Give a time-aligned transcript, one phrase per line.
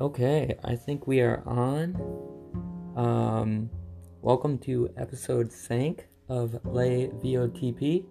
[0.00, 1.96] Okay, I think we are on.
[2.94, 3.68] Um,
[4.22, 5.96] welcome to episode 5
[6.28, 8.04] of Lay VOTP.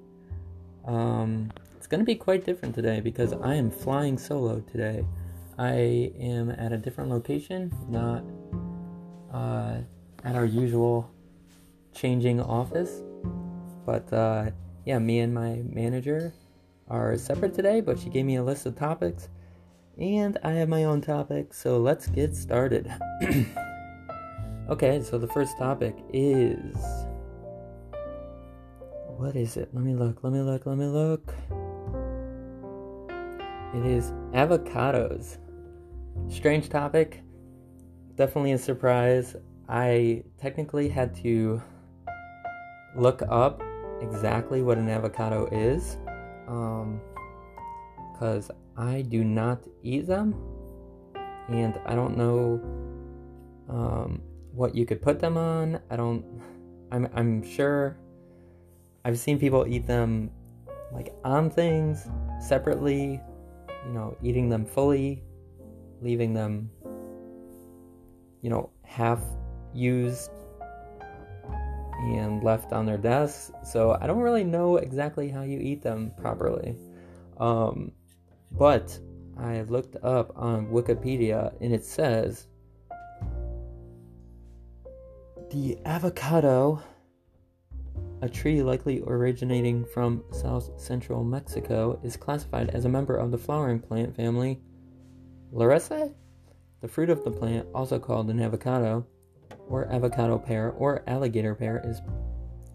[0.84, 5.06] Um, it's going to be quite different today because I am flying solo today.
[5.58, 8.26] I am at a different location, not
[9.34, 9.78] uh,
[10.26, 11.10] at our usual
[11.96, 13.02] changing office.
[13.86, 14.52] But uh,
[14.86, 16.34] yeah, me and my manager
[16.90, 19.30] are separate today, but she gave me a list of topics
[20.00, 22.92] and I have my own topic, so let's get started.
[24.70, 26.78] okay, so the first topic is.
[29.18, 29.70] What is it?
[29.74, 31.34] Let me look, let me look, let me look.
[33.74, 35.38] It is avocados.
[36.30, 37.24] Strange topic.
[38.16, 39.36] Definitely a surprise.
[39.68, 41.62] I technically had to
[42.96, 43.62] look up
[44.02, 45.98] exactly what an avocado is.
[46.48, 47.02] Um,
[48.18, 50.34] because I do not eat them,
[51.50, 52.60] and I don't know
[53.70, 55.80] um, what you could put them on.
[55.92, 56.26] I don't.
[56.92, 57.98] I'm I'm sure.
[59.06, 60.32] I've seen people eat them
[60.92, 62.10] like on things
[62.42, 63.22] separately,
[63.86, 65.24] you know, eating them fully,
[66.02, 66.70] leaving them,
[68.42, 69.22] you know, half
[69.74, 70.32] used
[72.00, 73.52] and left on their desks.
[73.64, 76.76] So I don't really know exactly how you eat them properly.
[77.38, 77.92] Um,
[78.52, 79.00] but
[79.38, 82.48] I looked up on Wikipedia and it says
[85.52, 86.82] the avocado,
[88.22, 93.38] a tree likely originating from south central Mexico, is classified as a member of the
[93.38, 94.60] flowering plant family
[95.54, 96.14] Lauraceae.
[96.82, 99.08] The fruit of the plant, also called an avocado,
[99.70, 102.02] or avocado pear, or alligator pear, is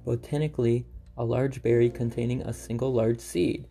[0.04, 0.86] botanically
[1.18, 3.68] a large berry containing a single large seed.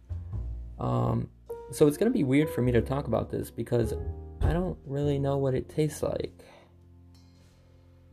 [0.80, 1.28] Um,
[1.72, 3.94] so it's going to be weird for me to talk about this because
[4.42, 6.44] I don't really know what it tastes like.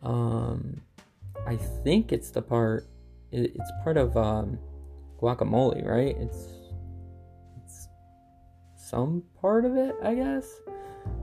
[0.03, 0.81] Um,
[1.47, 2.87] I think it's the part.
[3.33, 4.59] it's part of um,
[5.21, 6.17] guacamole, right?
[6.19, 6.47] It's
[7.57, 7.89] it's
[8.77, 10.49] some part of it, I guess.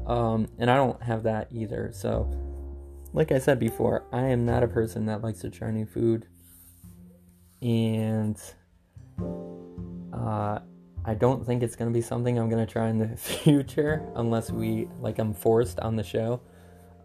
[0.06, 1.92] Um, and I don't have that either.
[1.94, 2.30] So,
[3.14, 6.28] like I said before, I am not a person that likes to try new food,
[7.62, 8.38] and
[10.14, 10.60] uh,
[11.08, 14.04] I don't think it's going to be something I'm going to try in the future
[14.16, 16.42] unless we, like, I'm forced on the show.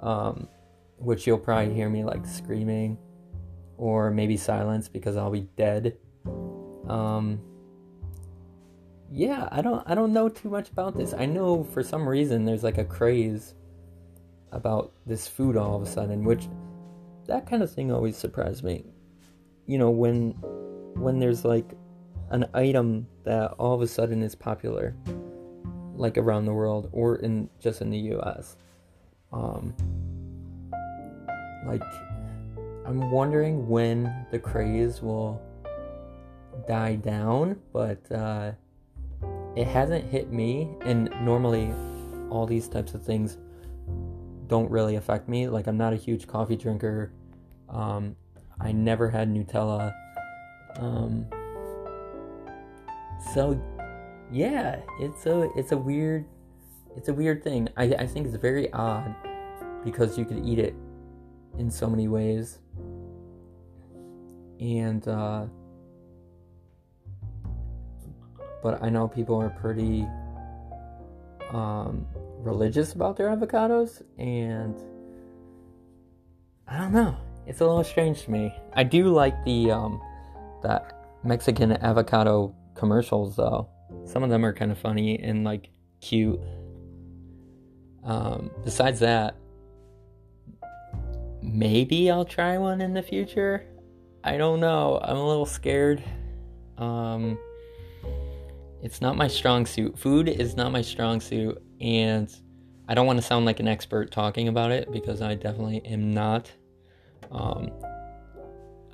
[0.01, 0.49] Um,
[0.97, 2.99] which you'll probably hear me, like, screaming
[3.77, 5.97] or maybe silence because I'll be dead.
[6.89, 7.41] Um,
[9.11, 11.15] yeah, I don't, I don't know too much about this.
[11.15, 13.55] I know for some reason there's, like, a craze
[14.53, 16.49] about this food all of a sudden, which
[17.27, 18.85] that kind of thing always surprised me.
[19.67, 20.33] You know, when,
[20.97, 21.75] when there's, like,
[22.31, 24.95] an item that all of a sudden is popular,
[25.95, 28.57] like around the world or in just in the U.S.
[29.33, 29.75] Um,
[31.67, 31.83] like,
[32.87, 35.41] I'm wondering when the craze will
[36.67, 38.53] die down, but uh,
[39.57, 40.69] it hasn't hit me.
[40.83, 41.73] And normally,
[42.31, 43.39] all these types of things
[44.47, 45.49] don't really affect me.
[45.49, 47.13] Like, I'm not a huge coffee drinker.
[47.69, 48.17] Um,
[48.61, 49.93] I never had Nutella.
[50.77, 51.27] Um,
[53.21, 53.61] so
[54.33, 56.25] yeah, it's a it's a weird
[56.97, 57.69] it's a weird thing.
[57.77, 59.15] I, I think it's very odd
[59.85, 60.75] because you could eat it
[61.59, 62.59] in so many ways.
[64.61, 65.47] And uh
[68.63, 70.07] but I know people are pretty
[71.51, 72.07] um
[72.39, 74.77] religious about their avocados and
[76.69, 77.17] I don't know.
[77.47, 78.55] It's a little strange to me.
[78.75, 80.01] I do like the um
[80.63, 83.69] that Mexican avocado commercials though.
[84.05, 85.71] Some of them are kind of funny and like
[86.01, 86.41] cute.
[88.05, 89.37] Um, besides that,
[91.43, 93.67] maybe I'll try one in the future.
[94.25, 95.01] I don't know.
[95.03, 96.03] I'm a little scared.
[96.79, 97.39] Um,
[98.83, 99.99] it's not my strong suit.
[99.99, 102.35] Food is not my strong suit, and
[102.89, 106.13] I don't want to sound like an expert talking about it because I definitely am
[106.13, 106.51] not.
[107.31, 107.71] Um,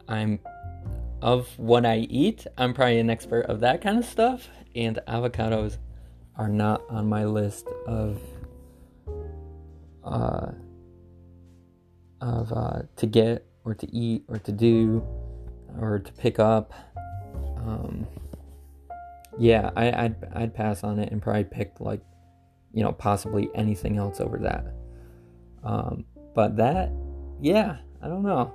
[0.09, 0.41] I'm
[1.23, 5.79] of what I eat, I'm probably an expert of that kind of stuff, and avocados
[6.37, 8.21] are not on my list of
[10.05, 10.53] uh,
[12.21, 15.05] of uh, to get or to eat or to do
[15.81, 16.73] or to pick up.
[17.59, 18.07] Um,
[19.39, 22.01] yeah, I, I'd I'd pass on it and probably pick like
[22.73, 24.67] you know possibly anything else over that.
[25.65, 26.05] Um,
[26.35, 26.93] but that,
[27.41, 28.53] yeah, I don't know.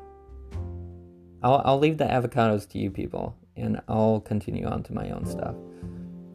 [1.43, 5.25] I'll, I'll leave the avocados to you people and I'll continue on to my own
[5.25, 5.55] stuff.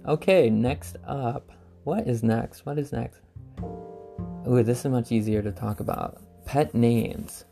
[0.06, 1.50] Okay, next up.
[1.84, 2.66] What is next?
[2.66, 3.20] What is next?
[4.48, 6.22] Ooh, this is much easier to talk about.
[6.44, 7.44] Pet names.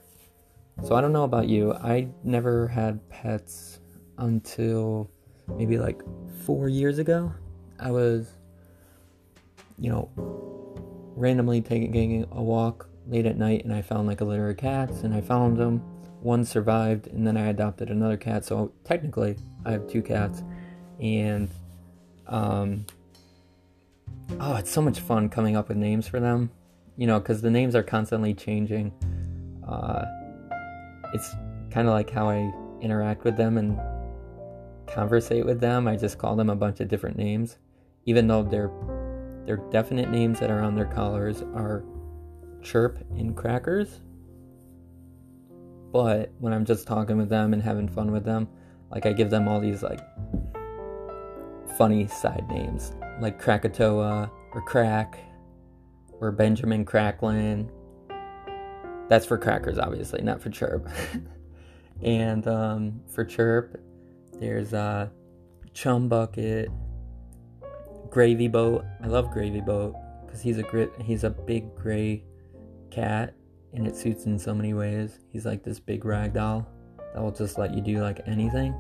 [0.83, 1.73] So I don't know about you.
[1.73, 3.81] I never had pets
[4.19, 5.11] until
[5.57, 6.03] maybe like
[6.45, 7.33] four years ago.
[7.79, 8.29] I was,
[9.79, 10.11] you know,
[11.17, 15.03] randomly taking a walk late at night and I found like a litter of cats
[15.03, 15.83] and I found them.
[16.25, 18.47] One survived and then I adopted another cat.
[18.47, 19.37] So technically,
[19.67, 20.43] I have two cats.
[20.99, 21.51] And,
[22.27, 22.87] um,
[24.41, 26.51] oh, it's so much fun coming up with names for them.
[26.97, 28.91] You know, because the names are constantly changing.
[29.69, 30.07] Uh,
[31.13, 31.31] it's
[31.71, 32.51] kind of like how I
[32.81, 33.79] interact with them and
[34.87, 35.87] conversate with them.
[35.87, 37.59] I just call them a bunch of different names,
[38.07, 38.71] even though their
[39.45, 41.85] their definite names that are on their collars are
[42.63, 44.01] Chirp and Crackers.
[45.95, 48.49] But when I'm just talking with them and having fun with them,
[48.91, 50.01] like I give them all these like
[51.79, 55.21] funny side names, like Krakatoa or Crack
[56.21, 57.71] or Benjamin Cracklin.
[59.09, 60.89] That's for crackers, obviously, not for chirp.
[62.03, 63.81] and um, for chirp,
[64.41, 65.11] there's uh,
[65.75, 66.71] chum bucket,
[68.11, 68.85] gravy boat.
[69.01, 69.95] I love gravy boat
[70.27, 70.91] because he's a grit.
[71.01, 72.25] He's a big gray
[72.91, 73.35] cat,
[73.75, 75.19] and it suits in so many ways.
[75.31, 76.67] He's like this big rag doll
[77.13, 78.75] that will just let you do like anything.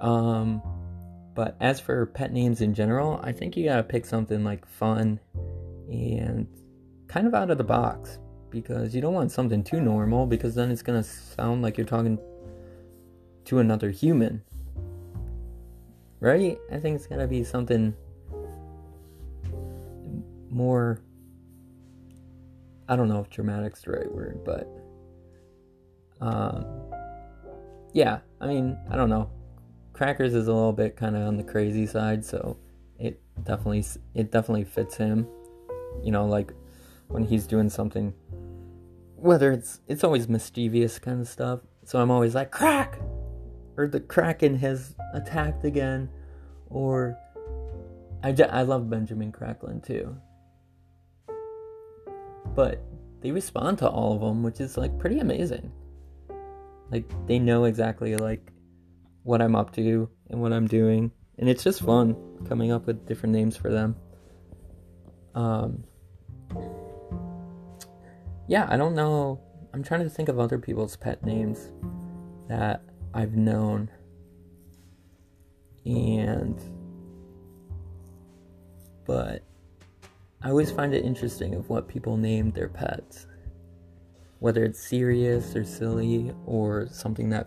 [0.00, 0.62] Um,
[1.34, 5.20] but as for pet names in general, I think you gotta pick something like fun
[5.90, 6.46] and
[7.06, 8.18] kind of out of the box
[8.50, 12.18] because you don't want something too normal because then it's gonna sound like you're talking
[13.44, 14.42] to another human.
[16.20, 16.58] Right?
[16.70, 17.94] I think it's gotta be something
[20.50, 21.00] more.
[22.90, 24.68] I don't know if dramatic's the right word, but.
[26.20, 26.66] Um,
[27.94, 29.30] yeah, I mean, I don't know.
[29.94, 32.58] Crackers is a little bit kind of on the crazy side, so
[32.98, 33.84] it definitely
[34.14, 35.26] it definitely fits him.
[36.02, 36.52] You know, like
[37.08, 38.12] when he's doing something
[39.20, 41.60] whether it's it's always mischievous kind of stuff.
[41.84, 42.98] So I'm always like crack
[43.76, 46.08] or the kraken has attacked again
[46.68, 47.18] or
[48.22, 50.16] I, I love Benjamin Cracklin too.
[52.54, 52.82] But
[53.20, 55.70] they respond to all of them, which is like pretty amazing.
[56.90, 58.52] Like they know exactly like
[59.22, 62.16] what I'm up to and what I'm doing, and it's just fun
[62.48, 63.96] coming up with different names for them.
[65.34, 65.84] Um,
[68.48, 69.40] yeah, I don't know.
[69.72, 71.70] I'm trying to think of other people's pet names
[72.48, 72.82] that
[73.14, 73.90] I've known.
[75.86, 76.60] And
[79.06, 79.42] but
[80.42, 83.26] I always find it interesting of what people name their pets.
[84.38, 87.46] Whether it's serious or silly or something that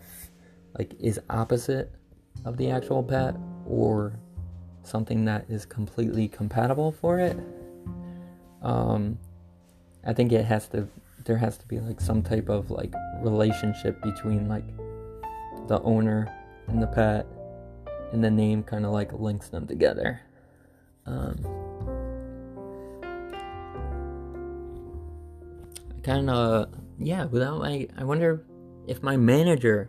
[0.78, 1.92] like is opposite
[2.44, 3.34] of the actual pet
[3.66, 4.18] or
[4.84, 7.36] something that is completely compatible for it.
[8.62, 9.18] Um,
[10.06, 10.88] I think it has to
[11.24, 12.92] there has to be like some type of like
[13.22, 14.66] relationship between like
[15.68, 16.32] the owner
[16.68, 17.26] and the pet
[18.12, 20.20] and the name kind of like links them together.
[21.06, 21.63] Um,
[26.04, 26.68] kind of
[26.98, 28.44] yeah without my i wonder
[28.86, 29.88] if my manager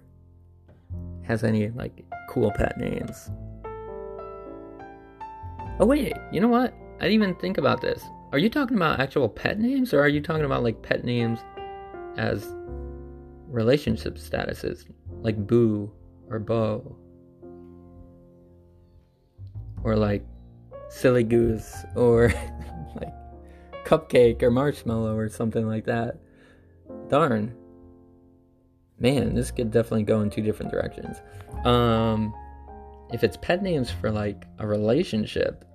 [1.24, 3.32] has any like cool pet names.
[5.80, 6.74] Oh wait you know what?
[7.00, 8.02] I didn't even think about this.
[8.32, 11.40] Are you talking about actual pet names or are you talking about like pet names
[12.18, 12.48] as
[13.48, 14.86] relationship statuses
[15.22, 15.92] like boo
[16.30, 16.96] or bo?
[19.84, 20.26] Or like
[20.90, 22.30] silly goose or
[22.96, 23.14] like
[23.86, 26.18] cupcake or marshmallow or something like that
[27.10, 27.56] darn
[29.00, 31.18] man this could definitely go in two different directions
[31.66, 32.34] um
[33.14, 35.66] if it's pet names for like a relationship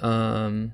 [0.00, 0.72] um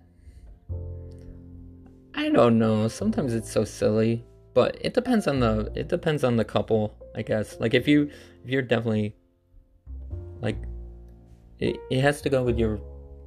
[2.16, 2.88] I don't know.
[2.88, 4.24] Sometimes it's so silly,
[4.54, 7.60] but it depends on the it depends on the couple, I guess.
[7.60, 8.10] Like if you
[8.42, 9.14] if you're definitely
[10.40, 10.56] like
[11.58, 12.78] it, it has to go with your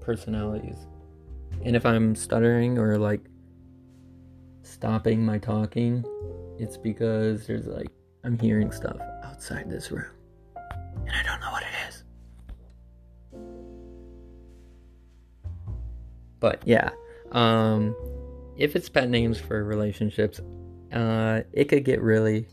[0.02, 0.88] personalities.
[1.64, 3.22] And if I'm stuttering or like
[4.64, 6.06] stopping my talking,
[6.58, 7.90] it's because there's like
[8.24, 10.12] I'm hearing stuff outside this room.
[10.56, 12.04] And I don't know what it is.
[16.40, 16.90] But yeah.
[17.32, 17.96] Um
[18.60, 20.42] if it's pet names for relationships,
[20.92, 22.46] uh, it could get really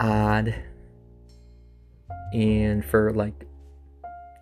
[0.00, 0.54] odd.
[2.34, 3.46] And for like,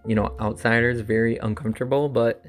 [0.07, 2.09] you know, outsiders, very uncomfortable.
[2.09, 2.45] But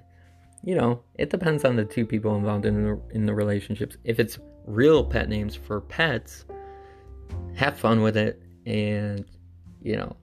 [0.63, 3.98] you know, it depends on the two people involved in the, in the relationships.
[4.03, 6.46] If it's real pet names for pets,
[7.55, 9.25] have fun with it, and
[9.81, 10.15] you know,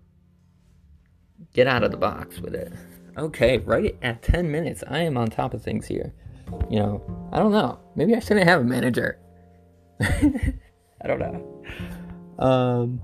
[1.54, 2.72] get out of the box with it.
[3.16, 4.84] Okay, right at 10 minutes.
[4.88, 6.14] I am on top of things here.
[6.70, 7.80] You know, I don't know.
[7.96, 9.18] Maybe I shouldn't have a manager.
[10.00, 11.64] I don't know.
[12.38, 13.02] Um,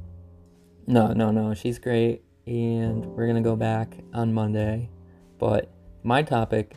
[0.86, 1.52] no, no, no.
[1.54, 2.22] She's great.
[2.46, 4.90] And we're going to go back on Monday.
[5.38, 5.70] But
[6.02, 6.76] my topic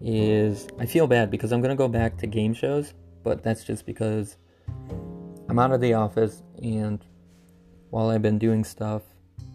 [0.00, 2.94] is I feel bad because I'm going to go back to game shows.
[3.22, 4.36] But that's just because
[5.48, 6.42] I'm out of the office.
[6.62, 7.04] And
[7.90, 9.02] while I've been doing stuff,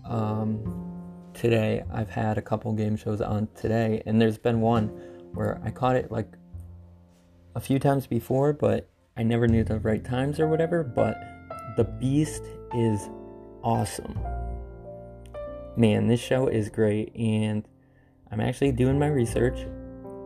[0.06, 0.64] um,
[1.34, 4.02] today I've had a couple game shows on today.
[4.06, 4.88] And there's been one
[5.34, 6.34] where I caught it like
[7.56, 10.84] a few times before, but I never knew the right times or whatever.
[10.84, 11.16] But
[11.78, 12.44] The Beast
[12.74, 13.10] is
[13.64, 14.18] awesome.
[15.76, 17.68] Man, this show is great, and
[18.32, 19.58] I'm actually doing my research,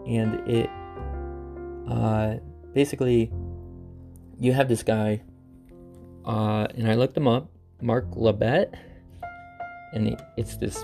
[0.06, 0.70] and it
[1.90, 2.36] uh,
[2.74, 3.32] basically
[4.38, 5.22] you have this guy,
[6.26, 7.50] uh, and I looked him up,
[7.82, 8.74] Mark Labbett,
[9.94, 10.84] and it's this,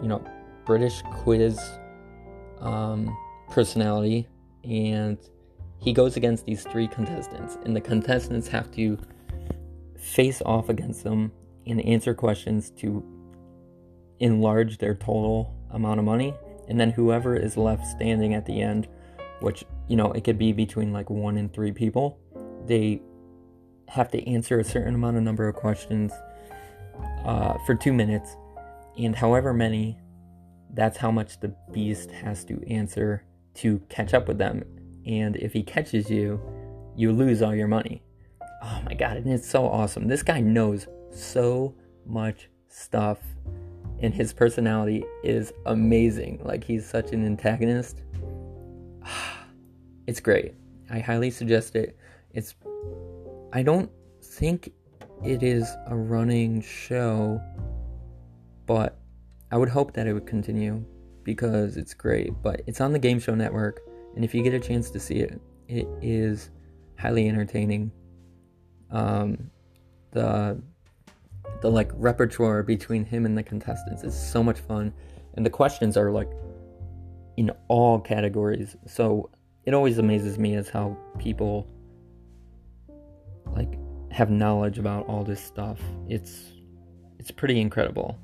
[0.00, 0.24] you know,
[0.64, 1.58] British quiz
[2.60, 3.16] um,
[3.50, 4.28] personality,
[4.62, 5.18] and
[5.80, 8.96] he goes against these three contestants, and the contestants have to
[9.98, 11.32] face off against them
[11.66, 13.04] and answer questions to
[14.22, 16.34] enlarge their total amount of money.
[16.68, 18.88] And then whoever is left standing at the end,
[19.40, 22.18] which, you know, it could be between like one and three people,
[22.66, 23.02] they
[23.88, 26.12] have to answer a certain amount of number of questions
[27.24, 28.36] uh, for two minutes.
[28.96, 29.98] And however many,
[30.72, 33.24] that's how much the beast has to answer
[33.54, 34.64] to catch up with them
[35.06, 36.40] and if he catches you,
[36.96, 38.02] you lose all your money.
[38.62, 40.06] Oh my god, and it's so awesome.
[40.06, 41.74] This guy knows so
[42.06, 43.18] much stuff,
[44.02, 46.40] and his personality is amazing.
[46.44, 48.02] Like, he's such an antagonist.
[50.08, 50.54] It's great.
[50.90, 51.96] I highly suggest it.
[52.32, 52.56] It's.
[53.52, 53.88] I don't
[54.20, 54.72] think
[55.24, 57.40] it is a running show,
[58.66, 58.98] but
[59.52, 60.84] I would hope that it would continue
[61.22, 62.32] because it's great.
[62.42, 63.80] But it's on the Game Show Network.
[64.16, 66.50] And if you get a chance to see it, it is
[66.98, 67.92] highly entertaining.
[68.90, 69.50] Um,
[70.10, 70.60] the
[71.60, 74.92] the like repertoire between him and the contestants is so much fun,
[75.34, 76.30] and the questions are like
[77.36, 78.76] in all categories.
[78.86, 79.30] So
[79.64, 81.66] it always amazes me as how people
[83.54, 83.78] like
[84.10, 85.80] have knowledge about all this stuff.
[86.08, 86.52] It's
[87.18, 88.18] it's pretty incredible.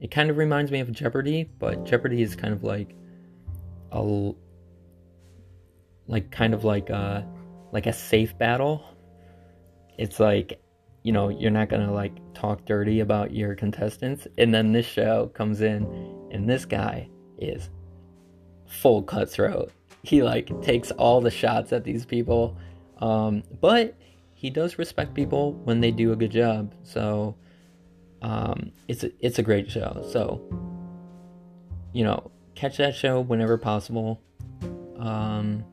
[0.00, 2.94] It kind of reminds me of Jeopardy, but Jeopardy is kind of like
[3.92, 4.32] a
[6.06, 7.26] like kind of like a
[7.72, 8.82] like a safe battle.
[9.98, 10.60] It's like
[11.02, 15.30] you know you're not gonna like talk dirty about your contestants, and then this show
[15.34, 15.84] comes in,
[16.30, 17.70] and this guy is
[18.66, 19.72] full cutthroat.
[20.02, 22.56] He like takes all the shots at these people,
[22.98, 23.96] um, but
[24.34, 26.74] he does respect people when they do a good job.
[26.82, 27.36] So
[28.22, 30.06] um, it's a, it's a great show.
[30.10, 30.40] So
[31.92, 34.20] you know, catch that show whenever possible.
[34.98, 35.64] Um,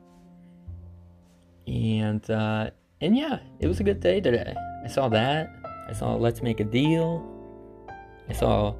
[1.66, 2.70] and uh,
[3.00, 4.54] and yeah, it was a good day today.
[4.84, 5.54] I saw that.
[5.88, 7.26] I saw Let's Make a Deal.
[8.28, 8.74] I saw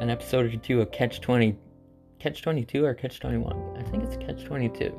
[0.00, 1.56] an episode or two of Catch Twenty,
[2.18, 3.76] Catch Twenty Two or Catch Twenty One.
[3.76, 4.94] I think it's Catch Twenty Two.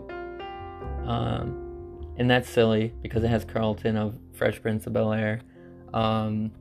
[1.05, 5.41] Um, and that's silly because it has Carlton of Fresh Prince of Bel Air.
[5.93, 6.51] Um,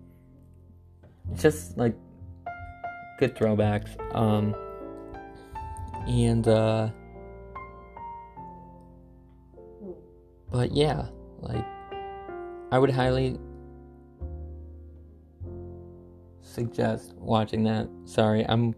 [1.36, 1.94] just like
[3.18, 3.90] good throwbacks.
[4.14, 4.54] Um,
[6.08, 6.88] and uh,
[10.52, 11.06] But yeah,
[11.40, 11.64] like
[12.70, 13.38] I would highly
[16.52, 17.88] suggest watching that.
[18.04, 18.74] Sorry, I'm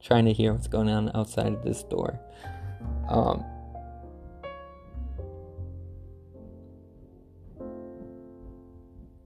[0.00, 2.18] trying to hear what's going on outside of this door.
[3.08, 3.44] Um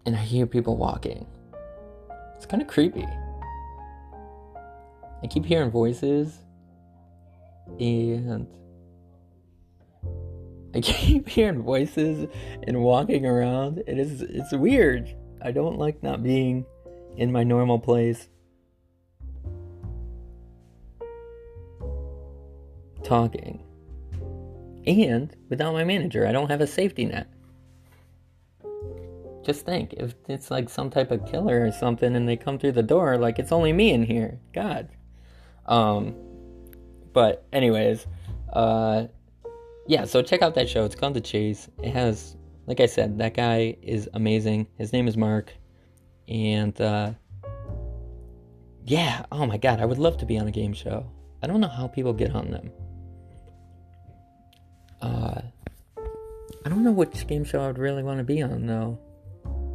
[0.06, 1.26] and I hear people walking.
[2.36, 3.06] It's kind of creepy.
[5.22, 6.40] I keep hearing voices
[7.78, 8.46] and
[10.74, 12.28] I keep hearing voices
[12.66, 13.82] and walking around.
[13.86, 15.14] It is it's weird.
[15.42, 16.64] I don't like not being
[17.16, 18.28] in my normal place.
[23.02, 23.62] Talking.
[24.86, 27.28] And without my manager, I don't have a safety net.
[29.44, 32.72] Just think, if it's like some type of killer or something and they come through
[32.72, 34.38] the door, like it's only me in here.
[34.52, 34.88] God.
[35.66, 36.14] Um
[37.12, 38.06] but anyways,
[38.52, 39.06] uh
[39.86, 40.84] yeah, so check out that show.
[40.84, 41.68] It's called The Chase.
[41.82, 44.68] It has, like I said, that guy is amazing.
[44.78, 45.52] His name is Mark.
[46.28, 47.12] And, uh,
[48.84, 51.06] yeah, oh my god, I would love to be on a game show.
[51.42, 52.70] I don't know how people get on them.
[55.00, 55.40] Uh,
[56.64, 58.98] I don't know which game show I would really want to be on, though.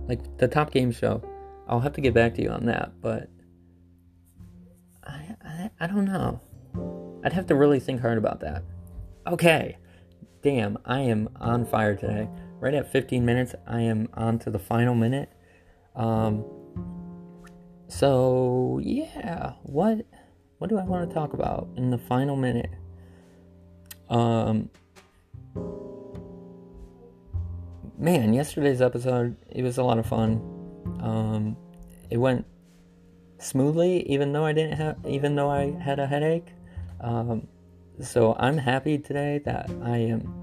[0.07, 1.21] Like, the top game show.
[1.67, 3.29] I'll have to get back to you on that, but
[5.03, 6.39] I, I, I don't know.
[7.23, 8.63] I'd have to really think hard about that.
[9.27, 9.77] Okay.
[10.41, 12.29] Damn, I am on fire today.
[12.59, 15.29] Right at 15 minutes, I am on to the final minute.
[15.97, 16.45] Um,
[17.87, 20.05] so yeah, what
[20.59, 22.71] what do I want to talk about in the final minute?
[24.09, 24.69] Um,
[27.97, 30.41] man, yesterday's episode it was a lot of fun.
[31.01, 31.57] Um,
[32.09, 32.45] it went
[33.39, 36.47] smoothly, even though I didn't have, even though I had a headache.
[37.01, 37.47] Um,
[38.01, 40.33] so I'm happy today that I am,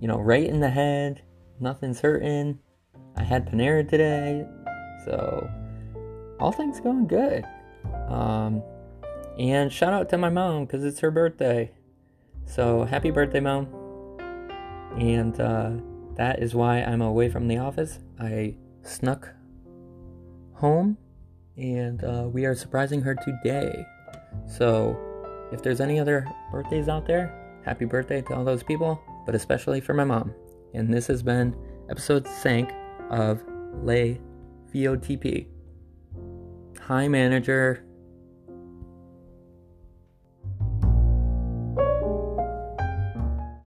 [0.00, 1.22] you know, right in the head.
[1.60, 2.58] Nothing's hurting.
[3.16, 4.46] I had Panera today,
[5.04, 5.50] so
[6.40, 7.44] all things going good.
[8.08, 8.62] Um,
[9.38, 11.70] and shout out to my mom because it's her birthday.
[12.46, 13.68] So happy birthday, mom.
[14.98, 15.72] And uh,
[16.16, 17.98] that is why I'm away from the office.
[18.20, 19.28] I snuck
[20.54, 20.96] home
[21.56, 23.84] and uh, we are surprising her today.
[24.46, 24.98] So
[25.52, 29.80] if there's any other birthdays out there, happy birthday to all those people, but especially
[29.80, 30.32] for my mom.
[30.74, 31.56] And this has been
[31.90, 32.66] episode 5
[33.10, 33.42] of
[33.82, 34.20] Lay
[34.74, 35.46] VOTP.
[36.80, 37.84] Hi, manager.